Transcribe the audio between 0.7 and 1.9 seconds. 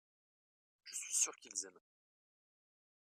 je suis sûr qu'ils aiment.